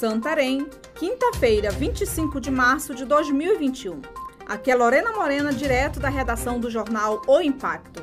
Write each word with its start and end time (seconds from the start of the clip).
Santarém, 0.00 0.66
quinta-feira, 0.94 1.70
25 1.70 2.40
de 2.40 2.50
março 2.50 2.94
de 2.94 3.04
2021. 3.04 4.00
Aqui 4.48 4.70
é 4.70 4.74
Lorena 4.74 5.12
Morena, 5.12 5.52
direto 5.52 6.00
da 6.00 6.08
redação 6.08 6.58
do 6.58 6.70
jornal 6.70 7.20
O 7.26 7.38
Impacto. 7.42 8.02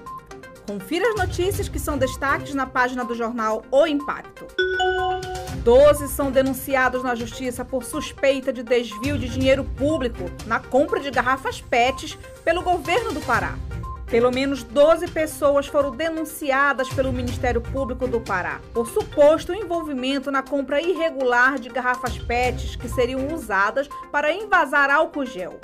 Confira 0.67 1.09
as 1.09 1.15
notícias 1.15 1.67
que 1.67 1.79
são 1.79 1.97
destaques 1.97 2.53
na 2.53 2.67
página 2.67 3.03
do 3.03 3.15
jornal 3.15 3.63
O 3.71 3.87
Impacto. 3.87 4.45
Doze 5.63 6.07
são 6.07 6.29
denunciados 6.29 7.01
na 7.01 7.15
justiça 7.15 7.65
por 7.65 7.83
suspeita 7.83 8.53
de 8.53 8.61
desvio 8.61 9.17
de 9.17 9.27
dinheiro 9.27 9.63
público 9.63 10.25
na 10.45 10.59
compra 10.59 10.99
de 10.99 11.09
garrafas 11.09 11.61
PETs 11.61 12.15
pelo 12.45 12.61
governo 12.61 13.11
do 13.11 13.21
Pará. 13.21 13.57
Pelo 14.07 14.31
menos 14.31 14.63
12 14.63 15.09
pessoas 15.09 15.67
foram 15.67 15.91
denunciadas 15.91 16.87
pelo 16.87 17.11
Ministério 17.11 17.59
Público 17.59 18.07
do 18.07 18.21
Pará 18.21 18.61
por 18.73 18.87
suposto 18.87 19.53
envolvimento 19.53 20.31
na 20.31 20.41
compra 20.41 20.81
irregular 20.81 21.59
de 21.59 21.67
garrafas 21.67 22.17
PETs 22.17 22.77
que 22.77 22.87
seriam 22.87 23.27
usadas 23.33 23.89
para 24.09 24.31
envasar 24.31 24.89
álcool 24.89 25.25
gel. 25.25 25.59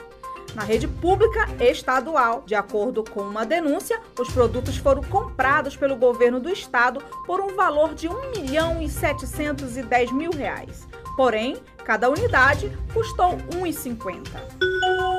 Na 0.53 0.61
rede 0.61 0.87
pública 0.87 1.47
estadual, 1.59 2.43
de 2.45 2.53
acordo 2.53 3.03
com 3.03 3.21
uma 3.21 3.45
denúncia, 3.45 3.99
os 4.19 4.29
produtos 4.29 4.77
foram 4.77 5.01
comprados 5.03 5.75
pelo 5.75 5.95
governo 5.95 6.39
do 6.39 6.49
estado 6.49 7.01
por 7.25 7.39
um 7.39 7.55
valor 7.55 7.95
de 7.95 8.09
1 8.09 8.31
milhão 8.31 8.81
e 8.81 8.89
710 8.89 10.11
mil 10.11 10.31
reais. 10.31 10.85
Porém, 11.15 11.57
cada 11.85 12.09
unidade 12.09 12.71
custou 12.93 13.37
1,50. 13.37 15.12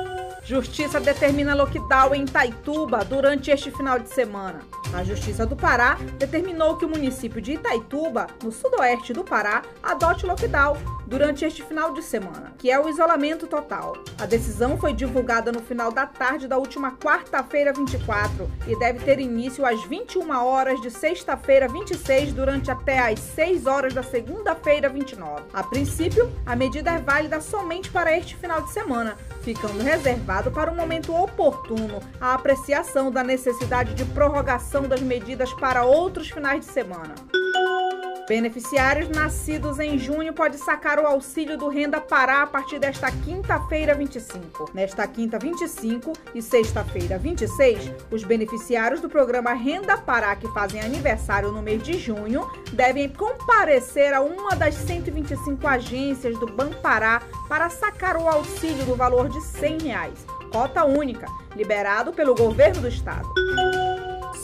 Justiça 0.45 0.99
determina 0.99 1.55
lockdown 1.55 2.13
em 2.13 2.23
Itaituba 2.23 3.03
durante 3.03 3.49
este 3.49 3.71
final 3.71 3.99
de 3.99 4.09
semana. 4.09 4.59
A 4.93 5.03
Justiça 5.03 5.45
do 5.45 5.55
Pará 5.55 5.97
determinou 6.17 6.77
que 6.77 6.85
o 6.85 6.89
município 6.89 7.41
de 7.41 7.53
Itaituba, 7.53 8.27
no 8.43 8.51
sudoeste 8.51 9.13
do 9.13 9.23
Pará, 9.23 9.63
adote 9.83 10.25
lockdown 10.25 10.77
durante 11.05 11.45
este 11.45 11.61
final 11.63 11.93
de 11.93 12.01
semana, 12.01 12.53
que 12.57 12.71
é 12.71 12.79
o 12.79 12.89
isolamento 12.89 13.45
total. 13.47 13.93
A 14.17 14.25
decisão 14.25 14.77
foi 14.77 14.93
divulgada 14.93 15.51
no 15.51 15.59
final 15.59 15.91
da 15.91 16.05
tarde 16.05 16.47
da 16.47 16.57
última 16.57 16.91
quarta-feira 16.91 17.73
24 17.73 18.49
e 18.67 18.77
deve 18.79 18.99
ter 18.99 19.19
início 19.19 19.65
às 19.65 19.83
21 19.83 20.31
horas 20.31 20.81
de 20.81 20.89
sexta-feira 20.89 21.67
26 21.67 22.33
durante 22.33 22.71
até 22.71 22.99
às 22.99 23.19
6 23.19 23.65
horas 23.65 23.93
da 23.93 24.01
segunda-feira 24.01 24.89
29. 24.89 25.43
A 25.53 25.63
princípio, 25.63 26.31
a 26.45 26.55
medida 26.55 26.91
é 26.91 26.99
válida 26.99 27.41
somente 27.41 27.89
para 27.89 28.17
este 28.17 28.35
final 28.35 28.61
de 28.61 28.71
semana, 28.71 29.15
ficando 29.41 29.83
reservado 29.83 30.51
para 30.51 30.71
um 30.71 30.75
momento 30.75 31.13
oportuno 31.13 32.01
a 32.19 32.33
apreciação 32.33 33.11
da 33.11 33.23
necessidade 33.23 33.93
de 33.93 34.05
prorrogação 34.05 34.74
das 34.83 35.01
medidas 35.01 35.53
para 35.53 35.83
outros 35.83 36.29
finais 36.29 36.65
de 36.65 36.71
semana. 36.71 37.15
Beneficiários 38.27 39.07
nascidos 39.09 39.79
em 39.79 39.99
junho 39.99 40.33
podem 40.33 40.57
sacar 40.57 40.97
o 40.99 41.05
auxílio 41.05 41.59
do 41.59 41.69
Renda 41.69 42.01
Pará 42.01 42.41
a 42.41 42.47
partir 42.47 42.79
desta 42.79 43.11
quinta-feira 43.11 43.93
25. 43.93 44.71
Nesta 44.73 45.07
quinta 45.07 45.37
25 45.37 46.11
e 46.33 46.41
sexta-feira 46.41 47.19
26, 47.19 47.91
os 48.09 48.23
beneficiários 48.23 48.99
do 48.99 49.07
programa 49.07 49.53
Renda 49.53 49.95
Pará 49.95 50.35
que 50.35 50.47
fazem 50.53 50.81
aniversário 50.81 51.51
no 51.51 51.61
mês 51.61 51.83
de 51.83 51.99
junho 51.99 52.49
devem 52.73 53.09
comparecer 53.09 54.11
a 54.11 54.21
uma 54.21 54.55
das 54.55 54.73
125 54.73 55.67
agências 55.67 56.39
do 56.39 56.47
Banco 56.47 56.81
Pará 56.81 57.21
para 57.47 57.69
sacar 57.69 58.17
o 58.17 58.27
auxílio 58.27 58.85
do 58.85 58.95
valor 58.95 59.29
de 59.29 59.39
100 59.39 59.81
reais, 59.83 60.25
cota 60.51 60.83
única, 60.83 61.27
liberado 61.55 62.11
pelo 62.11 62.33
governo 62.33 62.81
do 62.81 62.87
estado. 62.87 63.27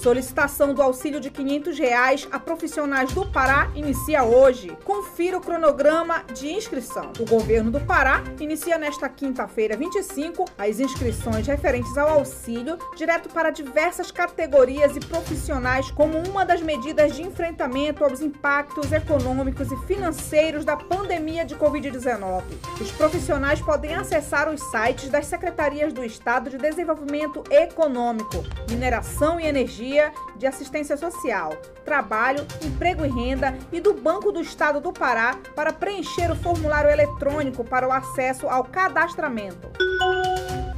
Solicitação 0.01 0.73
do 0.73 0.81
auxílio 0.81 1.19
de 1.19 1.29
500 1.29 1.77
reais 1.77 2.27
a 2.31 2.39
profissionais 2.39 3.13
do 3.13 3.23
Pará 3.23 3.69
inicia 3.75 4.23
hoje. 4.23 4.75
Confira 4.83 5.37
o 5.37 5.41
cronograma 5.41 6.23
de 6.33 6.51
inscrição. 6.51 7.13
O 7.19 7.25
governo 7.25 7.69
do 7.69 7.79
Pará 7.79 8.23
inicia 8.39 8.79
nesta 8.79 9.07
quinta-feira, 9.07 9.77
25, 9.77 10.45
as 10.57 10.79
inscrições 10.79 11.45
referentes 11.45 11.95
ao 11.99 12.09
auxílio 12.09 12.79
direto 12.97 13.29
para 13.29 13.51
diversas 13.51 14.09
categorias 14.09 14.95
e 14.95 14.99
profissionais 14.99 15.91
como 15.91 16.17
uma 16.27 16.43
das 16.43 16.63
medidas 16.63 17.15
de 17.15 17.21
enfrentamento 17.21 18.03
aos 18.03 18.21
impactos 18.21 18.91
econômicos 18.91 19.71
e 19.71 19.77
financeiros 19.85 20.65
da 20.65 20.75
pandemia 20.75 21.45
de 21.45 21.55
Covid-19. 21.55 22.41
Os 22.81 22.89
profissionais 22.93 23.61
podem 23.61 23.93
acessar 23.93 24.49
os 24.49 24.61
sites 24.71 25.09
das 25.09 25.27
secretarias 25.27 25.93
do 25.93 26.03
Estado 26.03 26.49
de 26.49 26.57
Desenvolvimento 26.57 27.43
Econômico, 27.51 28.43
Mineração 28.67 29.39
e 29.39 29.45
Energia 29.45 29.90
de 30.37 30.47
Assistência 30.47 30.95
Social, 30.95 31.51
Trabalho, 31.83 32.45
Emprego 32.63 33.05
e 33.05 33.09
Renda 33.09 33.57
e 33.71 33.81
do 33.81 33.93
Banco 33.93 34.31
do 34.31 34.41
Estado 34.41 34.79
do 34.79 34.93
Pará 34.93 35.37
para 35.55 35.73
preencher 35.73 36.31
o 36.31 36.35
formulário 36.35 36.89
eletrônico 36.89 37.63
para 37.63 37.87
o 37.87 37.91
acesso 37.91 38.47
ao 38.47 38.63
cadastramento. 38.63 39.69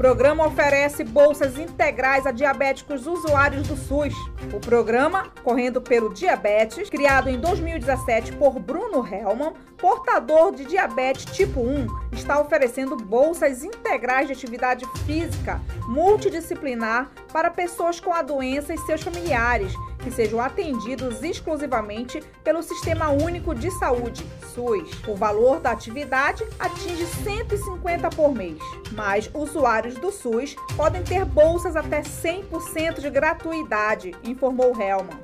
Programa 0.04 0.46
oferece 0.46 1.02
bolsas 1.02 1.58
integrais 1.58 2.26
a 2.26 2.32
diabéticos 2.32 3.08
usuários 3.08 3.66
do 3.70 3.78
SUS. 3.78 4.14
O 4.54 4.60
programa, 4.60 5.30
correndo 5.46 5.82
pelo 5.82 6.14
Diabetes, 6.14 6.90
criado 6.90 7.30
em 7.30 7.40
2017 7.40 8.34
por 8.34 8.60
Bruno 8.60 9.08
Hellman, 9.08 9.54
portador 9.78 10.54
de 10.54 10.66
diabetes 10.66 11.24
tipo 11.24 11.62
1, 11.62 11.88
está 12.12 12.38
oferecendo 12.38 12.98
bolsas 12.98 13.64
integrais 13.64 14.28
de 14.28 14.34
atividade 14.34 14.86
física 15.06 15.62
multidisciplinar 15.88 17.10
para 17.32 17.50
pessoas 17.50 17.98
com 18.02 18.14
a 18.14 18.22
doença 18.22 18.74
e 18.74 18.78
seus 18.80 19.02
familiares 19.02 19.74
que 20.04 20.12
sejam 20.12 20.40
atendidos 20.40 21.24
exclusivamente 21.24 22.22
pelo 22.44 22.62
Sistema 22.62 23.10
Único 23.10 23.56
de 23.56 23.72
Saúde, 23.72 24.24
SUS. 24.54 24.92
O 25.08 25.16
valor 25.16 25.60
da 25.60 25.72
atividade 25.72 26.46
atinge 26.60 27.06
150 27.06 28.10
por 28.10 28.34
mês, 28.34 28.60
mas 28.92 29.30
usuários 29.34 29.96
do 29.96 30.12
SUS 30.12 30.56
podem 30.76 31.02
ter 31.04 31.26
bolsas 31.26 31.76
até 31.76 32.02
100% 32.02 33.00
de 33.00 33.10
gratuidade, 33.10 34.16
informou 34.24 34.80
Helman. 34.80 35.20